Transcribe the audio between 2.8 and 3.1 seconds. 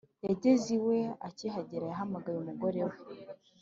we